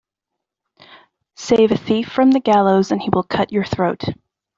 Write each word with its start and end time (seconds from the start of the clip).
Save 1.35 1.69
a 1.71 1.77
thief 1.77 2.07
from 2.11 2.31
the 2.31 2.39
gallows 2.39 2.91
and 2.91 2.99
he 2.99 3.11
will 3.13 3.21
cut 3.21 3.51
your 3.51 3.63
throat. 3.65 4.01